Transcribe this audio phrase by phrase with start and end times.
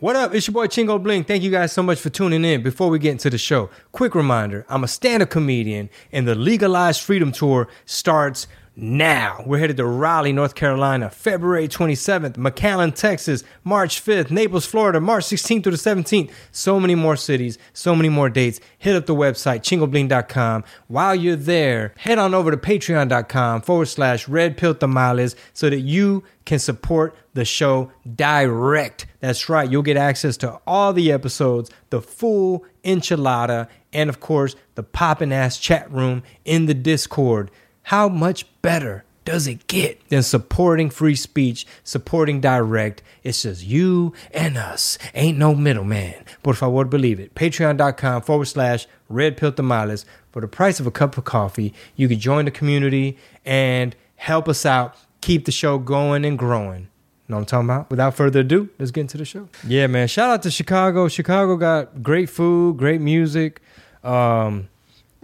[0.00, 0.34] What up?
[0.34, 1.24] It's your boy Chingo Bling.
[1.24, 2.62] Thank you guys so much for tuning in.
[2.62, 6.34] Before we get into the show, quick reminder I'm a stand up comedian, and the
[6.34, 9.42] Legalized Freedom Tour starts now.
[9.46, 15.24] We're headed to Raleigh, North Carolina, February 27th, McAllen, Texas, March 5th, Naples, Florida, March
[15.24, 16.30] 16th through the 17th.
[16.52, 18.60] So many more cities, so many more dates.
[18.78, 20.64] Hit up the website, chingobling.com.
[20.88, 26.24] While you're there, head on over to patreon.com forward slash red tamales so that you
[26.44, 29.06] can support the show direct.
[29.20, 34.56] That's right, you'll get access to all the episodes, the full enchilada, and of course,
[34.74, 37.50] the poppin' ass chat room in the Discord.
[37.84, 43.02] How much better does it get than supporting free speech, supporting direct?
[43.22, 44.98] It's just you and us.
[45.14, 46.24] Ain't no middleman.
[46.42, 47.34] Por favor, believe it.
[47.34, 50.04] Patreon.com forward slash red pill tamales.
[50.32, 54.48] For the price of a cup of coffee, you can join the community and help
[54.48, 56.88] us out, keep the show going and growing.
[57.28, 57.90] Know what I'm talking about?
[57.90, 59.48] Without further ado, let's get into the show.
[59.64, 60.08] Yeah, man.
[60.08, 61.06] Shout out to Chicago.
[61.06, 63.60] Chicago got great food, great music.
[64.02, 64.68] Um,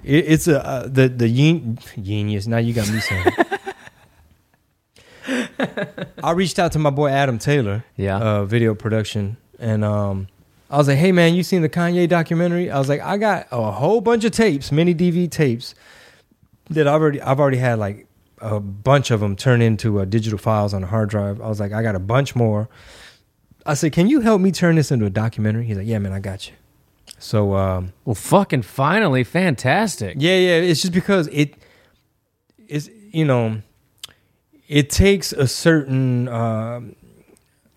[0.06, 2.46] it, it's a uh, the the gen- genius.
[2.46, 3.24] Now you got me saying.
[6.22, 8.18] I reached out to my boy Adam Taylor, Yeah.
[8.18, 10.28] uh, video production, and um,
[10.70, 13.46] I was like, "Hey man, you seen the Kanye documentary?" I was like, "I got
[13.50, 15.74] a whole bunch of tapes, mini DV tapes
[16.70, 18.06] that I've already I've already had like
[18.40, 21.58] a bunch of them turn into uh, digital files on a hard drive." I was
[21.60, 22.68] like, "I got a bunch more."
[23.64, 26.12] I said, "Can you help me turn this into a documentary?" He's like, "Yeah, man,
[26.12, 26.54] I got you."
[27.18, 30.16] So um, Well, fucking finally, fantastic.
[30.18, 30.56] yeah, yeah.
[30.56, 31.54] It's just because it
[32.68, 33.62] is, you know,
[34.68, 36.28] it takes a certain.
[36.28, 36.96] Um,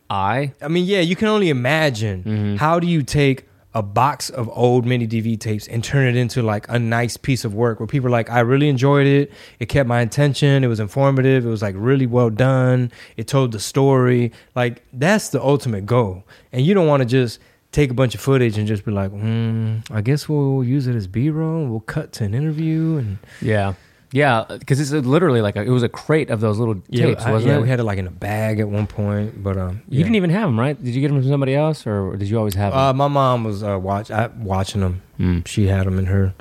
[0.10, 3.46] I I mean, yeah, you can only imagine how do you take
[3.76, 7.46] a box of old mini DV tapes and turn it into like a nice piece
[7.46, 9.32] of work where people are like, I really enjoyed it.
[9.60, 10.64] It kept my attention.
[10.64, 11.46] It was informative.
[11.46, 12.92] It was like really well done.
[13.16, 14.32] It told the story.
[14.56, 16.24] Like that's the ultimate goal.
[16.52, 17.40] And you don't want to just
[17.72, 20.96] take a bunch of footage and just be like, mm, I guess we'll use it
[20.96, 21.66] as B roll.
[21.68, 23.74] We'll cut to an interview and yeah
[24.12, 27.32] yeah because it's literally like a, it was a crate of those little tapes, I-
[27.32, 27.62] wasn't yeah, it?
[27.62, 30.32] we had it like in a bag at one point, but um, You didn't even
[30.32, 30.82] have them, right?
[30.84, 32.80] Did you get them from somebody else, or did you always have them?
[32.80, 35.02] Uh, my mom was uh, watch I, watching them.
[35.20, 35.48] Mm.
[35.48, 36.34] She had them in her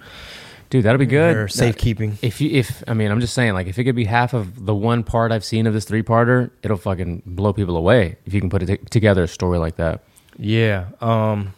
[0.71, 1.51] Dude, that'll be good.
[1.51, 2.19] safekeeping.
[2.21, 4.67] If you, if I mean, I'm just saying, like, if it could be half of
[4.67, 8.17] the one part I've seen of this three parter, it'll fucking blow people away.
[8.27, 10.03] If you can put it t- together a story like that.
[10.39, 11.53] Yeah, um,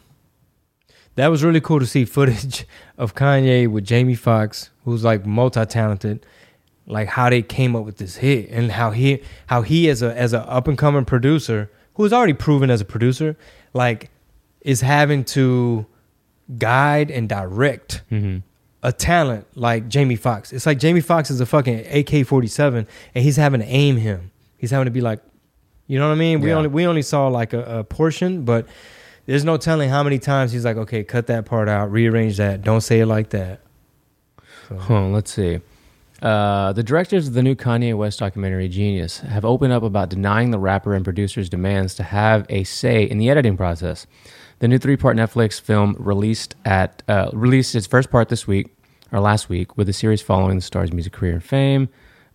[1.17, 2.67] that was really cool to see footage
[2.99, 6.25] of Kanye with Jamie Foxx, who's like multi-talented,
[6.87, 10.17] like how they came up with this hit and how he how he as a
[10.17, 13.37] as a up and coming producer who is already proven as a producer,
[13.75, 14.11] like
[14.63, 15.87] is having to
[16.59, 18.39] guide and direct Mm-hmm.
[18.83, 20.53] a talent like Jamie Foxx.
[20.53, 23.99] It's like Jamie Foxx is a fucking AK forty seven, and he's having to aim
[23.99, 24.31] him.
[24.57, 25.21] He's having to be like,
[25.91, 26.41] you know what I mean?
[26.41, 26.57] We Yeah.
[26.57, 28.67] only we only saw like a, a portion, but
[29.27, 32.63] there's no telling how many times he's like, okay, cut that part out, rearrange that,
[32.63, 33.61] don't say it like that.
[34.69, 35.61] So, Huh, let's see.
[36.23, 40.51] Uh, the directors of the new Kanye West documentary, Genius, have opened up about denying
[40.51, 44.07] the rapper and producer's demands to have a say in the editing process.
[44.59, 48.69] The new three-part Netflix film released at uh, released its first part this week
[49.13, 51.89] or last week, with a series following the star's music career and fame.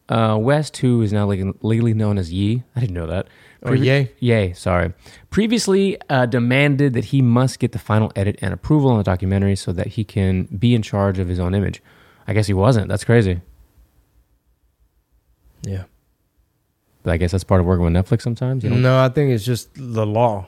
[0.07, 3.27] Uh, West, who is now leg- legally known as Ye, I didn't know that.
[3.63, 4.11] Oh, Ye?
[4.19, 4.93] Ye, sorry.
[5.31, 9.55] Previously uh, demanded that he must get the final edit and approval on the documentary
[9.55, 11.81] so that he can be in charge of his own image.
[12.27, 12.87] I guess he wasn't.
[12.89, 13.41] That's crazy.
[15.63, 15.83] yeah.
[17.03, 18.63] But I guess that's part of working with Netflix sometimes.
[18.63, 18.77] You know?
[18.77, 20.47] No, I think it's just the law.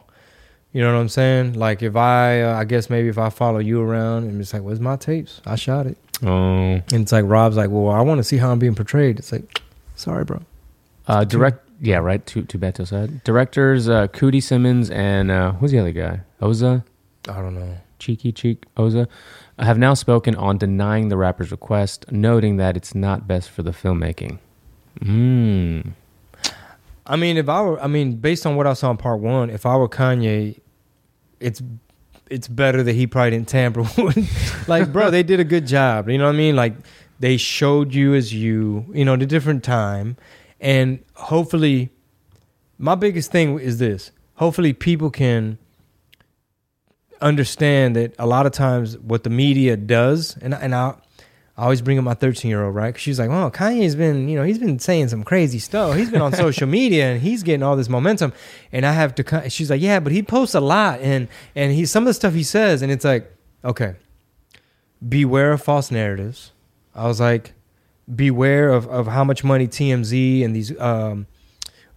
[0.73, 1.53] You know what I'm saying?
[1.53, 4.63] Like if I, uh, I guess maybe if I follow you around and it's like,
[4.63, 5.39] where's my tapes?
[5.45, 5.97] I shot it.
[6.23, 6.81] Oh.
[6.91, 9.19] And it's like Rob's like, well, I want to see how I'm being portrayed.
[9.19, 9.61] It's like,
[9.95, 10.41] sorry, bro.
[11.07, 11.67] Uh, direct.
[11.79, 12.25] Yeah, right.
[12.25, 13.23] Too too bad to said.
[13.23, 16.21] Directors uh, Coodie Simmons and uh, who's the other guy?
[16.41, 16.83] Ozah,
[17.29, 17.77] I don't know.
[17.99, 19.07] Cheeky Cheek Ozah,
[19.59, 23.71] have now spoken on denying the rapper's request, noting that it's not best for the
[23.71, 24.39] filmmaking.
[25.01, 25.81] Hmm.
[27.05, 29.49] I mean, if I were, I mean, based on what I saw in part one,
[29.49, 30.59] if I were Kanye,
[31.39, 31.61] it's
[32.29, 34.67] it's better that he probably didn't tamper with.
[34.67, 36.09] like, bro, they did a good job.
[36.09, 36.55] You know what I mean?
[36.55, 36.73] Like,
[37.19, 40.17] they showed you as you, you know, the different time,
[40.59, 41.89] and hopefully,
[42.77, 44.11] my biggest thing is this.
[44.35, 45.57] Hopefully, people can
[47.21, 50.95] understand that a lot of times what the media does, and and I,
[51.57, 52.93] I always bring up my 13 year old, right?
[52.93, 55.95] 'Cause she's like, oh, Kanye's been, you know, he's been saying some crazy stuff.
[55.95, 58.31] He's been on social media and he's getting all this momentum.
[58.71, 60.99] And I have to, she's like, yeah, but he posts a lot.
[61.01, 63.33] And, and he, some of the stuff he says, and it's like,
[63.65, 63.95] okay,
[65.07, 66.51] beware of false narratives.
[66.95, 67.53] I was like,
[68.13, 71.27] beware of, of how much money TMZ and these, um,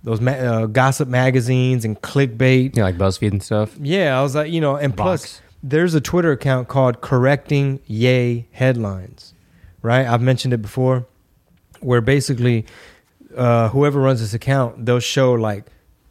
[0.02, 3.76] those ma- uh, gossip magazines and clickbait Yeah, like BuzzFeed and stuff.
[3.80, 8.46] yeah, I was like, you know, and plus, there's a Twitter account called Correcting Yay
[8.52, 9.34] Headlines,
[9.82, 10.06] right?
[10.06, 11.06] I've mentioned it before,
[11.80, 12.66] where basically,
[13.36, 15.64] uh, whoever runs this account, they'll show like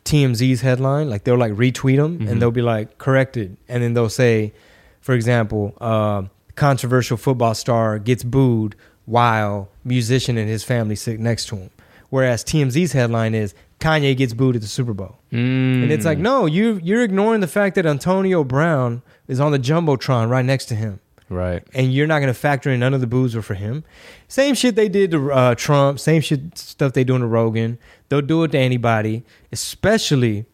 [0.05, 2.29] TMZ's headline, like they'll like retweet them, Mhm.
[2.29, 4.53] and they'll be like corrected, and then they'll say,
[5.01, 6.23] for example, uh,
[6.55, 8.75] controversial football star gets booed
[9.05, 11.69] while musician and his family sit next to him,
[12.09, 15.17] whereas TMZ's headline is Kanye gets booed at the Super Bowl.
[15.31, 15.83] Mm.
[15.83, 19.59] And it's like, no, you you're ignoring the fact that Antonio Brown is on the
[19.59, 21.63] jumbotron right next to him, right.
[21.73, 23.83] and you're not going to factor in none of the boos were for him.
[24.27, 25.99] Same shit they did to uh, Trump.
[25.99, 27.77] Same shit stuff they doing to Rogan.
[28.09, 30.45] They'll do it to anybody, especially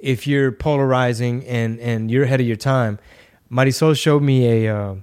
[0.00, 2.98] if you're polarizing and and you're ahead of your time.
[3.50, 4.76] Marisol showed me a.
[4.76, 4.94] Uh,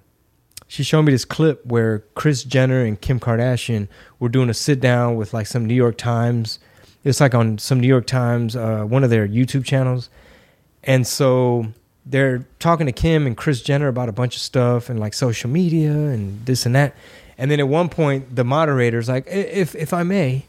[0.68, 3.88] she showed me this clip where Kris Jenner and Kim Kardashian
[4.20, 6.60] were doing a sit down with like some New York Times.
[7.04, 10.12] It's like on some New York Times, uh, one of their YouTube channels.
[10.84, 11.74] And so
[12.06, 15.50] they're talking to Kim and Kris Jenner about a bunch of stuff and like social
[15.50, 16.96] media and this and that.
[17.38, 20.46] And then at one point, the moderator's like, "If if I may,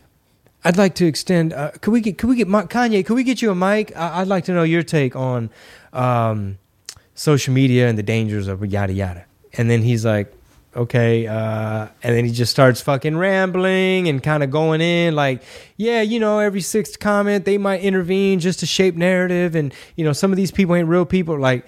[0.65, 1.53] I'd like to extend.
[1.53, 3.05] Uh, could we get could we get Kanye?
[3.05, 3.97] Could we get you a mic?
[3.97, 5.51] I, I'd like to know your take on
[5.93, 6.59] um,
[7.15, 9.25] social media and the dangers of yada yada."
[9.55, 10.33] And then he's like,
[10.77, 15.43] "Okay," uh, and then he just starts fucking rambling and kind of going in like,
[15.77, 20.05] "Yeah, you know, every sixth comment they might intervene just to shape narrative, and you
[20.05, 21.65] know, some of these people ain't real people." Like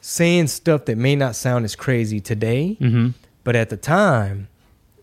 [0.00, 3.08] saying stuff that may not sound as crazy today, Mm-hmm.
[3.42, 4.48] but at the time,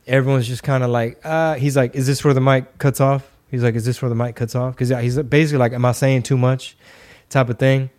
[0.05, 3.27] everyone's just kind of like, uh, he's like, is this where the mic cuts off?
[3.49, 4.75] He's like, is this where the mic cuts off?
[4.75, 6.77] Because he's basically like, am I saying too much,
[7.29, 7.89] type of thing.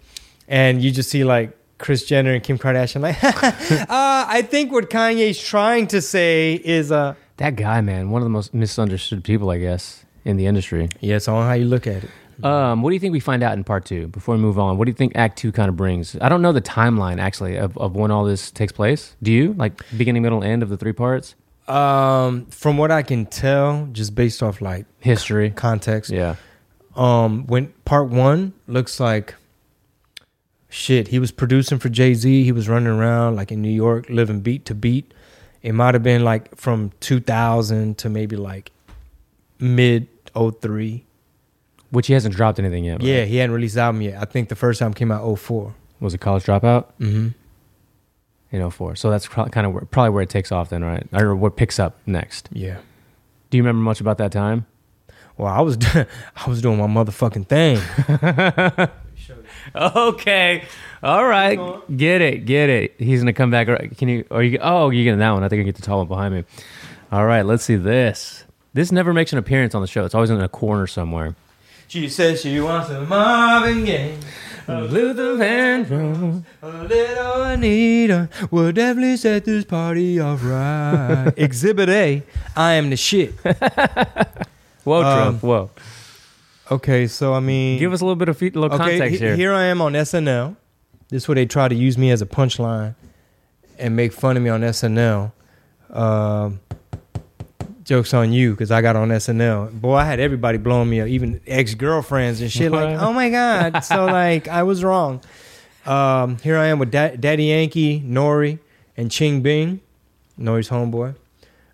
[0.47, 4.89] And you just see like Kris Jenner and Kim Kardashian like, uh, I think what
[4.89, 9.51] Kanye's trying to say is, uh, That guy, man, one of the most misunderstood people,
[9.51, 10.89] I guess, in the industry.
[11.01, 12.11] yeah, it's on how you look at it.
[12.45, 14.79] Um, what do you think we find out in part two before we move on?
[14.79, 16.17] What do you think Act Two kind of brings?
[16.21, 19.15] I don't know the timeline actually of, of when all this takes place.
[19.23, 21.35] Do you like beginning, middle, end of the three parts?
[21.69, 25.51] Um, from what I can tell, just based off like History.
[25.51, 26.35] context, Yeah.
[26.97, 29.35] um when part one looks like
[30.73, 34.41] shit he was producing for jay-z he was running around like in new york living
[34.41, 35.13] beat to beat
[35.63, 38.73] it might have been like from 2000 to maybe like
[39.59, 41.05] mid 03
[41.91, 42.95] Which he hasn't dropped anything yet.
[42.95, 43.03] right?
[43.03, 45.75] yeah he hadn't released the album yet i think the first album came out 04
[46.01, 47.29] Was it College Dropout mm-hmm.
[48.51, 48.97] in 04?
[48.97, 51.07] So that's kind of where, probably where it takes off then, right?
[51.13, 52.49] Or what picks up next?
[52.51, 52.79] yeah
[53.51, 54.65] Do you remember much about that time?
[55.37, 57.77] well i was i was doing my motherfucking thing
[59.75, 60.65] Okay.
[61.03, 61.59] All right.
[61.97, 62.45] Get it.
[62.47, 62.95] Get it.
[62.99, 63.67] He's gonna come back.
[63.97, 64.25] Can you?
[64.31, 64.59] Or you?
[64.61, 65.43] Oh, you get that one.
[65.45, 66.45] I think I get the tall one behind me.
[67.11, 67.43] All right.
[67.43, 68.45] Let's see this.
[68.75, 70.05] This never makes an appearance on the show.
[70.05, 71.35] It's always in a corner somewhere.
[71.89, 74.17] she says she wants a marvin gaye
[74.69, 76.45] a Luther Vandross.
[76.63, 81.33] A little Anita We'll definitely set this party off right.
[81.37, 82.23] Exhibit A,
[82.57, 83.35] I am the shit.
[84.85, 85.43] Whoa, Um, Trump.
[85.43, 85.71] Whoa.
[86.71, 89.19] Okay, so I mean, Give us a little bit of fe- little okay, context he-
[89.27, 89.37] here.
[89.37, 90.57] here I am on SNL.
[91.09, 92.95] This is where they try to use me as a punchline
[93.79, 95.33] and make fun of me on SNL.
[95.91, 96.61] Um,
[97.85, 99.79] jokes on you because I got on SNL.
[99.79, 102.73] Boy, I had everybody blowing me up, even ex girlfriends and shit.
[102.73, 103.81] Like, oh my god!
[103.85, 105.21] So like, I was wrong.
[105.85, 108.61] Um, here I am with da- Daddy Yankee, Nori,
[108.97, 109.81] and Ching Bing,
[110.39, 111.17] Nori's homeboy.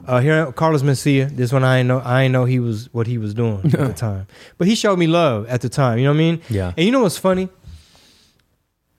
[0.06, 1.28] Uh, here Carlos Mencia.
[1.28, 1.98] This one I ain't know.
[1.98, 4.26] I ain't know he was what he was doing at the time,
[4.56, 5.98] but he showed me love at the time.
[5.98, 6.42] You know what I mean?
[6.48, 6.72] yeah.
[6.76, 7.48] And you know what's funny?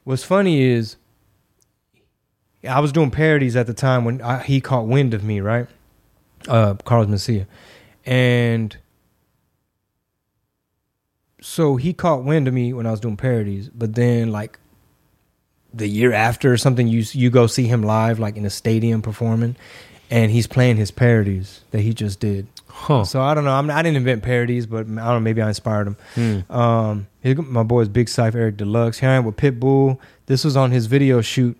[0.03, 0.98] What's funny is
[2.68, 5.68] I was doing parodies at the time when I, he caught wind of me, right?
[6.48, 7.46] Uh, Carlos Mencia.
[8.06, 8.75] And
[11.41, 14.60] so he caught wind of me when I was doing parodies, but then like
[15.74, 19.01] the year after or something, you you go see him live, like in a stadium
[19.01, 19.56] performing,
[20.10, 22.48] and he's playing his parodies that he just did.
[22.68, 23.04] Huh.
[23.04, 23.51] So I don't know.
[23.51, 25.20] I'm, I didn't invent parodies, but I don't know.
[25.20, 25.98] Maybe I inspired him.
[26.48, 26.51] Hmm.
[26.51, 27.08] Um,
[27.51, 29.00] my boy's Big Cypher Eric Deluxe.
[29.00, 29.98] Here I am with Pitbull.
[30.28, 31.58] This was on his video shoot.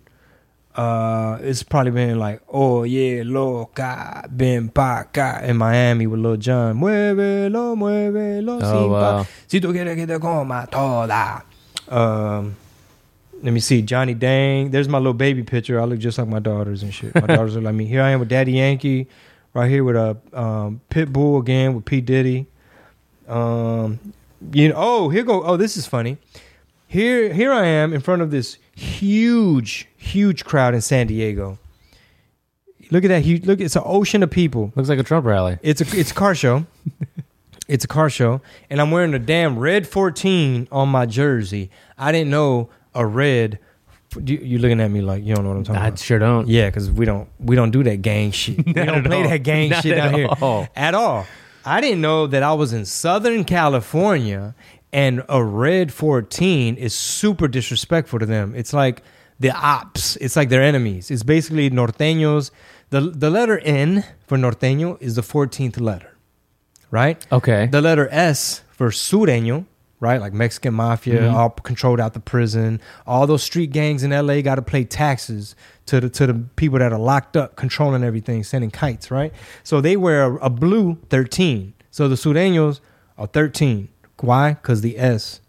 [0.74, 6.36] Uh, it's probably been like, oh yeah, loca, ben pa acá in Miami with Lil
[6.36, 6.76] Jon.
[6.76, 9.26] Muévelo, muévelo, Oh, sin pa- wow.
[9.48, 11.44] Si tú quieres que te coma toda.
[11.88, 12.54] Um,
[13.42, 14.70] Let me see, Johnny Dang.
[14.70, 15.80] There's my little baby picture.
[15.80, 17.14] I look just like my daughters and shit.
[17.14, 17.86] My daughters are like me.
[17.86, 19.08] Here I am with Daddy Yankee,
[19.54, 22.46] right here with a um, Pitbull again with P Diddy.
[23.26, 23.98] Um,
[24.52, 25.42] you know, oh here go.
[25.42, 26.18] Oh, this is funny.
[26.86, 31.58] Here, here I am in front of this huge, huge crowd in San Diego.
[32.90, 33.46] Look at that huge.
[33.46, 34.72] Look, it's an ocean of people.
[34.74, 35.58] Looks like a Trump rally.
[35.62, 36.66] It's a it's a car show.
[37.68, 41.70] it's a car show, and I'm wearing a damn red 14 on my jersey.
[41.96, 43.58] I didn't know a red.
[44.18, 45.98] You, you looking at me like you don't know what I'm talking I about?
[46.00, 46.48] sure don't.
[46.48, 48.56] Yeah, because we don't we don't do that gang shit.
[48.66, 49.28] we don't play all.
[49.28, 50.66] that gang Not shit down here all.
[50.74, 51.26] at all.
[51.64, 54.54] I didn't know that I was in Southern California
[54.92, 58.54] and a red 14 is super disrespectful to them.
[58.56, 59.02] It's like
[59.38, 60.16] the ops.
[60.16, 61.10] It's like their enemies.
[61.10, 62.50] It's basically norteños.
[62.88, 66.16] The the letter N for norteño is the 14th letter,
[66.90, 67.24] right?
[67.30, 67.66] Okay.
[67.66, 69.66] The letter S for sureño,
[70.00, 70.20] right?
[70.20, 71.32] Like Mexican mafia, Mhm.
[71.34, 72.80] all controlled out the prison.
[73.06, 75.54] All those street gangs in LA got to pay taxes
[75.86, 79.32] to the to the people that are locked up, controlling everything, sending kites, right?
[79.62, 81.74] So they wear a, a blue 13.
[81.90, 82.80] So the sureños
[83.18, 83.88] are 13.
[84.20, 84.54] Why?
[84.54, 85.40] Because the S.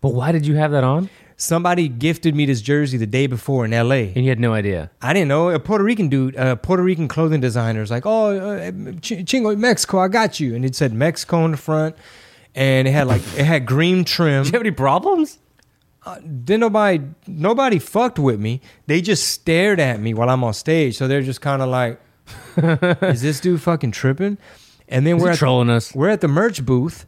[0.00, 1.08] but why did you have that on?
[1.36, 4.12] Somebody gifted me this jersey the day before in LA.
[4.14, 4.90] And you had no idea.
[5.00, 8.36] I didn't know a Puerto Rican dude, a Puerto Rican clothing designer, is like, "Oh,
[8.36, 8.70] uh,
[9.00, 11.96] Chingo, Mexico, I got you," and it said Mexico on the front,
[12.54, 14.44] and it had like it had green trim.
[14.44, 15.38] Did you have any problems?
[16.24, 18.60] Then nobody, nobody fucked with me.
[18.88, 22.00] They just stared at me while I'm on stage, so they're just kind of like,
[23.02, 24.36] "Is this dude fucking tripping?"
[24.88, 25.94] And then Is we're at trolling us?
[25.94, 27.06] we're at the merch booth,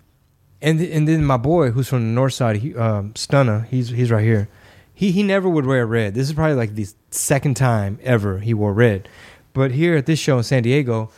[0.63, 4.13] and and then my boy who's from the north side, he, um, Stunner, he's he's
[4.13, 4.49] right here.
[4.95, 6.15] He he never would wear red.
[6.15, 9.09] This is probably like the second time ever he wore red.
[9.53, 11.11] But here at this show in San Diego,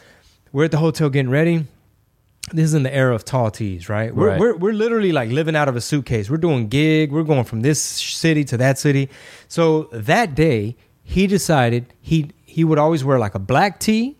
[0.50, 1.66] we're at the hotel getting ready.
[2.53, 4.15] This is in the era of tall tees, right?
[4.15, 4.41] We're, Right.
[4.41, 6.31] we're we're literally like living out of a suitcase.
[6.31, 7.11] We're doing gig.
[7.12, 9.09] We're going from this city to that city.
[9.49, 14.17] So that day, he decided he he would always wear like a black tee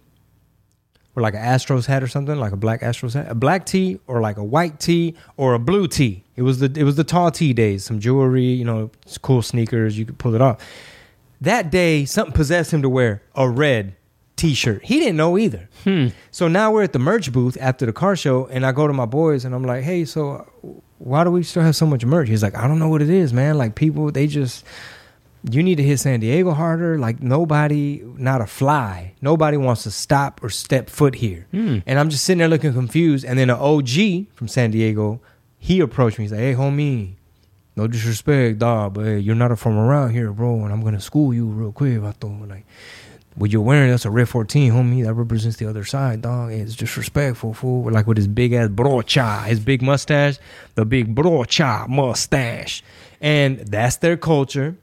[1.15, 4.01] or like an Astros hat or something, like a black Astros hat, a black tee
[4.07, 6.25] or like a white tee or a blue tee.
[6.37, 8.91] It was the it was the tall tee days, some jewelry, you know,
[9.23, 10.59] cool sneakers, you could pull it off.
[11.41, 13.96] That day, something possessed him to wear a red
[14.37, 14.85] t-shirt.
[14.85, 15.69] He didn't know either.
[16.31, 18.93] So now we're at the merch booth after the car show, and I go to
[18.93, 20.47] my boys and I'm like, "Hey, so
[20.99, 23.11] why do we still have so much merch?" He's like, "I don't know what it
[23.11, 23.59] is, man.
[23.59, 24.65] Like people, they just."
[25.49, 26.99] you need to hit San Diego harder.
[26.99, 31.47] Like nobody, not a fly, nobody wants to stop or step foot here.
[31.53, 31.79] Hmm.
[31.87, 33.25] And I'm just sitting there looking confused.
[33.25, 35.21] And then an OG from San Diego,
[35.59, 36.25] he approached me.
[36.25, 37.15] He's like, "Hey, homie,
[37.77, 40.65] no disrespect, dog, but hey, you're not from around here, bro.
[40.65, 42.49] And I'm gonna school you real quick, vato.
[42.49, 42.67] Like,
[43.37, 45.05] what you're wearing, that's a red 14, homie.
[45.05, 46.53] That represents the other side, dog.
[46.53, 47.91] It's disrespectful, fool.
[47.91, 50.39] Like with his big ass brocha, his big mustache,
[50.75, 52.83] the big brocha mustache.
[53.21, 54.77] And that's their culture.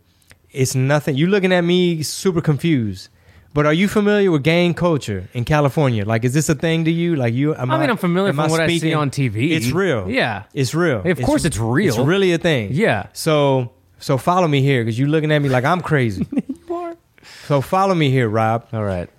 [0.51, 1.15] It's nothing.
[1.15, 3.09] You're looking at me super confused.
[3.55, 6.05] But are you familiar with gang culture in California?
[6.05, 7.15] Like, is this a thing to you?
[7.15, 7.55] Like, you?
[7.55, 9.51] I mean, I'm familiar am from what I see on TV.
[9.51, 10.09] It's real.
[10.09, 10.43] Yeah.
[10.53, 11.07] it's real.
[11.07, 11.89] Of course it's real.
[11.89, 12.69] It's really a thing.
[12.71, 13.07] Yeah.
[13.13, 16.27] So, so follow me here because you're looking at me like I'm crazy.
[17.47, 18.67] So follow me here, Rob.
[18.73, 19.09] All right.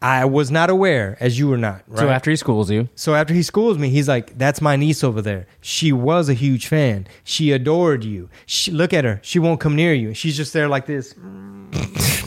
[0.00, 1.82] I was not aware, as you were not.
[1.86, 2.00] Right?
[2.00, 5.04] So after he schools you, So after he schools me, he's like, "That's my niece
[5.04, 5.46] over there.
[5.60, 7.06] She was a huge fan.
[7.22, 8.28] She adored you.
[8.44, 9.20] She, look at her.
[9.22, 10.12] She won't come near you.
[10.12, 11.14] She's just there like this.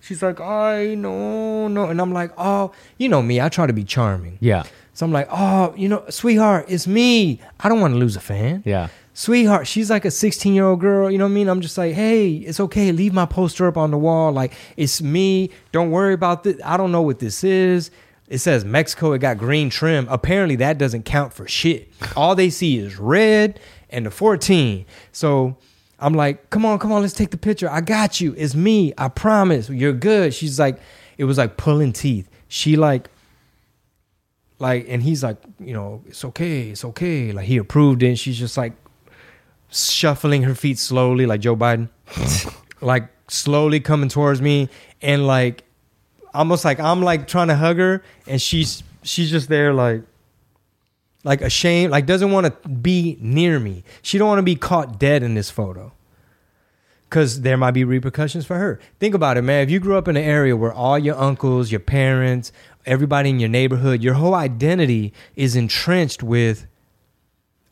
[0.00, 3.40] She's like, I know, no, and I'm like, oh, you know me.
[3.40, 4.38] I try to be charming.
[4.40, 7.40] yeah, So I'm like, oh, you know, sweetheart, it's me.
[7.58, 8.62] I don't want to lose a fan.
[8.64, 8.88] yeah.
[9.18, 11.10] Sweetheart, she's like a 16 year old girl.
[11.10, 11.48] You know what I mean?
[11.48, 12.92] I'm just like, hey, it's okay.
[12.92, 14.30] Leave my poster up on the wall.
[14.30, 15.48] Like, it's me.
[15.72, 16.60] Don't worry about this.
[16.62, 17.90] I don't know what this is.
[18.28, 19.14] It says Mexico.
[19.14, 20.06] It got green trim.
[20.10, 21.90] Apparently, that doesn't count for shit.
[22.14, 23.58] All they see is red
[23.88, 24.84] and the 14.
[25.12, 25.56] So
[25.98, 27.70] I'm like, come on, come on, let's take the picture.
[27.70, 28.34] I got you.
[28.36, 28.92] It's me.
[28.98, 29.70] I promise.
[29.70, 30.34] You're good.
[30.34, 30.78] She's like,
[31.16, 32.28] it was like pulling teeth.
[32.48, 33.08] She like,
[34.58, 37.32] like, and he's like, you know, it's okay, it's okay.
[37.32, 38.08] Like he approved it.
[38.08, 38.74] and She's just like
[39.70, 41.88] shuffling her feet slowly, like Joe Biden,
[42.80, 44.68] like slowly coming towards me,
[45.02, 45.64] and like
[46.34, 50.02] almost like I'm like trying to hug her, and she's she's just there like
[51.24, 53.82] like ashamed, like doesn't want to be near me.
[54.00, 55.92] She don't want to be caught dead in this photo.
[57.08, 58.80] Cause there might be repercussions for her.
[58.98, 59.62] Think about it, man.
[59.62, 62.50] If you grew up in an area where all your uncles, your parents,
[62.84, 66.66] everybody in your neighborhood, your whole identity is entrenched with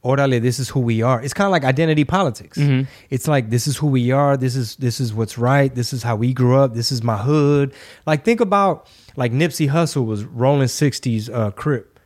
[0.05, 1.23] orale, this is who we are.
[1.23, 2.59] It's kind of like identity politics.
[2.59, 2.87] Mhm.
[3.11, 4.37] It's like this is who we are.
[4.37, 5.75] This is this is what's right.
[5.75, 6.75] This is how we grew up.
[6.75, 7.73] This is my hood.
[8.07, 11.99] Like think about like Nipsey Hussle was rolling '60s uh, Crip.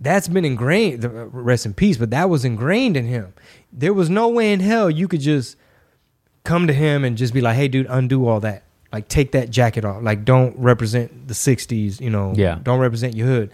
[0.00, 1.02] that's been ingrained.
[1.02, 3.32] the- Rest in peace, but that was ingrained in him.
[3.72, 5.56] There was no way in hell you could just
[6.44, 8.64] come to him and just be like, "Hey, dude, undo all that.
[8.92, 10.02] Like, take that jacket off.
[10.02, 12.00] Like, don't represent the '60s.
[12.00, 12.58] You know, Yeah.
[12.62, 13.50] Don't represent your hood."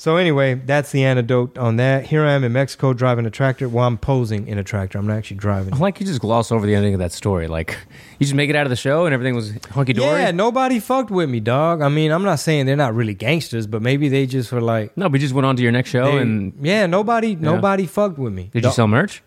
[0.00, 2.06] So anyway, that's the antidote on that.
[2.06, 3.68] Here I am in Mexico driving a tractor.
[3.68, 4.96] Well, I'm posing in a tractor.
[4.96, 5.74] I'm not actually driving.
[5.74, 7.48] I like you just gloss over the ending of that story.
[7.48, 7.76] Like
[8.18, 10.18] you just make it out of the show and everything was hunky dory.
[10.20, 11.82] Yeah, nobody fucked with me, dog.
[11.82, 14.96] I mean, I'm not saying they're not really gangsters, but maybe they just were like,
[14.96, 18.16] no, we just went on to your next show they- and yeah, nobody, nobody fucked
[18.18, 18.48] with me.
[18.54, 19.22] did you sell merch?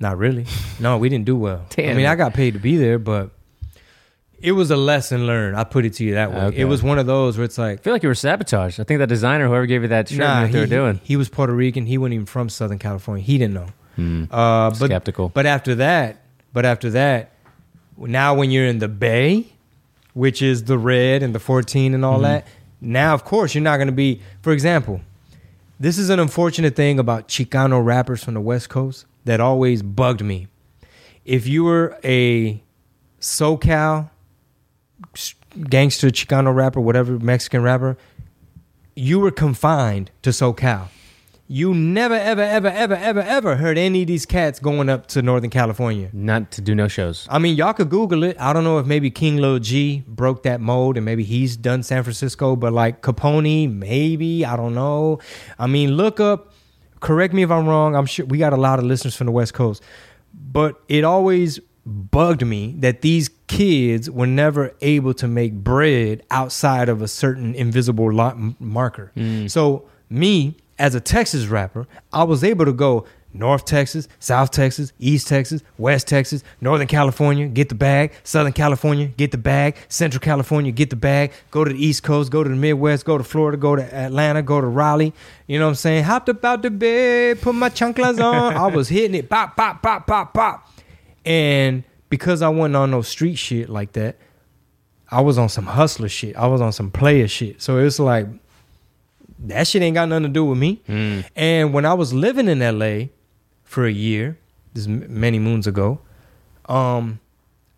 [0.00, 0.44] Not really.
[0.78, 1.64] No, we didn't do well.
[1.78, 3.30] I mean, I got paid to be there, but
[4.42, 5.56] it was a lesson learned.
[5.56, 6.40] I put it to you that way.
[6.46, 6.58] Okay.
[6.60, 8.80] It was one of those where it's like, I feel like you were sabotaged.
[8.80, 10.66] I think that designer, whoever gave you that shirt, nah, knew what he, they were
[10.92, 11.00] doing.
[11.04, 11.86] he was Puerto Rican.
[11.86, 13.24] He wasn't even from Southern California.
[13.24, 13.66] He didn't know.
[14.30, 15.28] Uh, but, Skeptical.
[15.28, 17.32] But after that, but after that,
[17.98, 19.46] now when you're in the Bay,
[20.14, 22.22] which is the red and the 14 and all Mm-hmm.
[22.22, 22.46] that,
[22.80, 24.22] now of course you're not going to be.
[24.40, 25.02] For example,
[25.78, 30.22] this is an unfortunate thing about Chicano rappers from the West Coast that always bugged
[30.24, 30.48] me.
[31.26, 32.62] If you were a
[33.20, 34.08] SoCal
[35.68, 37.96] gangster Chicano rapper, whatever Mexican rapper,
[38.94, 40.88] you were confined to SoCal.
[41.52, 45.20] You never, ever, ever, ever, ever, ever heard any of these cats going up to
[45.20, 46.08] Northern California.
[46.12, 47.26] Not to do no shows.
[47.28, 48.36] I mean, y'all could Google it.
[48.38, 51.82] I don't know if maybe King Lil G broke that mold and maybe he's done
[51.82, 54.44] San Francisco, but like Capone, maybe.
[54.44, 55.18] I don't know.
[55.58, 56.52] I mean, look up,
[57.00, 57.96] correct me if I'm wrong.
[57.96, 59.82] I'm sure we got a lot of listeners from the West Coast,
[60.32, 61.58] but it always
[61.90, 67.54] bugged me that these kids were never able to make bread outside of a certain
[67.54, 68.12] invisible
[68.58, 69.12] marker.
[69.16, 69.50] Mm.
[69.50, 74.92] So, me as a Texas rapper, I was able to go North Texas, South Texas,
[74.98, 80.20] East Texas, West Texas, Northern California, get the bag, Southern California, get the bag, Central
[80.20, 83.24] California, get the bag, go to the East Coast, go to the Midwest, go to
[83.24, 85.12] Florida, go to Atlanta, go to Raleigh.
[85.46, 86.04] You know what I'm saying?
[86.04, 88.54] Hopped up out the bed, put my chanclas on.
[88.56, 90.68] I was hitting it, pop, pop, pop, pop, pop.
[91.24, 94.16] And because I wasn't on no street shit like that,
[95.10, 96.36] I was on some hustler shit.
[96.36, 97.60] I was on some player shit.
[97.60, 98.26] So it's like
[99.40, 100.80] that shit ain't got nothing to do with me.
[101.36, 103.06] And when I was living in LA
[103.64, 104.38] for a year,
[104.72, 106.00] this is many moons ago,
[106.68, 107.18] um,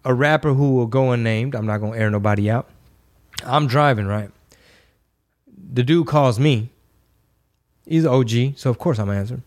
[0.04, 2.68] a rapper who will go unnamed, I'm not gonna air nobody out.
[3.44, 4.30] I'm driving, right?
[5.72, 6.70] The dude calls me.
[7.86, 9.42] He's OG, so of course I'm answering.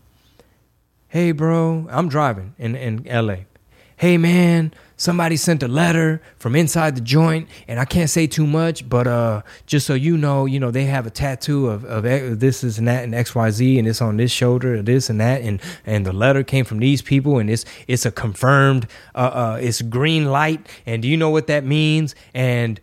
[1.08, 3.36] Hey bro, I'm driving in, in LA.
[3.98, 8.46] Hey man, somebody sent a letter from inside the joint, and I can't say too
[8.46, 12.02] much, but uh, just so you know, you know they have a tattoo of, of
[12.38, 15.18] this is and that and X Y Z, and it's on this shoulder, this and
[15.22, 19.18] that, and and the letter came from these people, and it's it's a confirmed, uh,
[19.18, 22.14] uh, it's green light, and do you know what that means?
[22.34, 22.78] And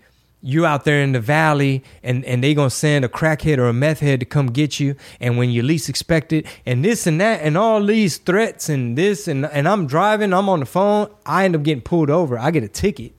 [0.45, 3.73] you out there in the valley and, and they gonna send a crackhead or a
[3.73, 7.21] meth head to come get you and when you least expect it and this and
[7.21, 11.09] that and all these threats and this and and I'm driving, I'm on the phone,
[11.25, 12.37] I end up getting pulled over.
[12.37, 13.13] I get a ticket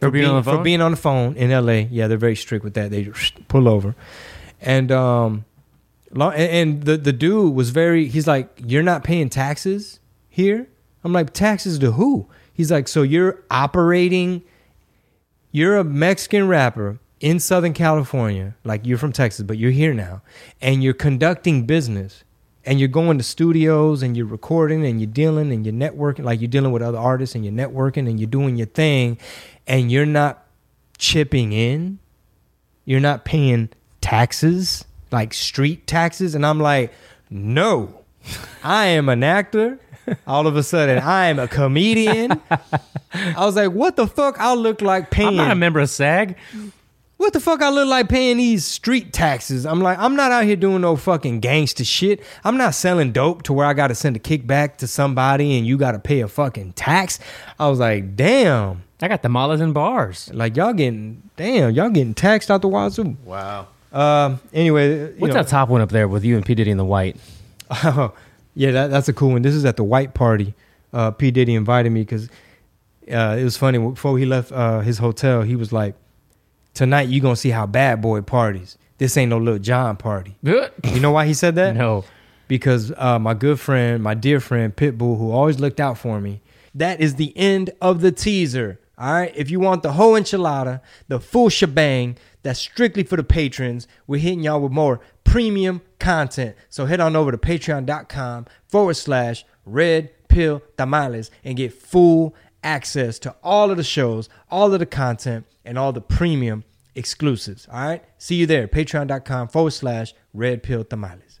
[0.00, 0.62] For being on the for phone?
[0.64, 1.86] being on the phone in LA.
[1.90, 2.90] Yeah, they're very strict with that.
[2.90, 3.10] They
[3.48, 3.94] pull over.
[4.62, 5.44] And um
[6.16, 10.68] and the the dude was very he's like, You're not paying taxes here?
[11.04, 12.28] I'm like, taxes to who?
[12.52, 14.42] He's like, So you're operating
[15.54, 20.20] you're a Mexican rapper in Southern California, like you're from Texas, but you're here now,
[20.60, 22.24] and you're conducting business,
[22.64, 26.40] and you're going to studios, and you're recording, and you're dealing, and you're networking, like
[26.40, 29.16] you're dealing with other artists, and you're networking, and you're doing your thing,
[29.64, 30.44] and you're not
[30.98, 32.00] chipping in,
[32.84, 33.68] you're not paying
[34.00, 36.92] taxes, like street taxes, and I'm like,
[37.30, 38.02] no,
[38.64, 39.78] I am an actor.
[40.26, 42.40] All of a sudden, I am a comedian.
[42.50, 44.38] I was like, what the fuck?
[44.40, 45.28] I look like paying.
[45.28, 46.36] I'm not a member of SAG.
[47.16, 49.64] What the fuck I look like paying these street taxes?
[49.64, 52.20] I'm like, I'm not out here doing no fucking gangster shit.
[52.42, 55.66] I'm not selling dope to where I got to send a kickback to somebody and
[55.66, 57.20] you got to pay a fucking tax.
[57.58, 58.82] I was like, damn.
[59.00, 60.30] I got the tamales and bars.
[60.34, 63.16] Like y'all getting, damn, y'all getting taxed out the wazoo.
[63.24, 63.68] Wow.
[63.92, 64.40] Um.
[64.52, 66.78] Anyway, you What's know, that top one up there with you and P Diddy in
[66.78, 67.16] the white?
[68.54, 69.42] Yeah, that, that's a cool one.
[69.42, 70.54] This is at the white party.
[70.92, 72.28] Uh, P Diddy invited me because
[73.12, 73.78] uh, it was funny.
[73.78, 75.94] Before he left uh, his hotel, he was like,
[76.72, 78.78] "Tonight you gonna see how Bad Boy parties.
[78.98, 81.74] This ain't no Lil Jon party." You know why he said that?
[81.74, 82.04] no.
[82.46, 86.40] because uh, my good friend, my dear friend Pitbull, who always looked out for me.
[86.76, 88.78] That is the end of the teaser.
[88.98, 89.32] All right.
[89.34, 93.88] If you want the whole enchilada, the full shebang, that's strictly for the patrons.
[94.06, 96.54] We're hitting y'all with more premium content.
[96.68, 103.18] So head on over to patreon.com forward slash red pill tamales and get full access
[103.20, 107.66] to all of the shows, all of the content, and all the premium exclusives.
[107.72, 108.04] All right.
[108.18, 108.68] See you there.
[108.68, 111.40] Patreon.com forward slash red pill tamales.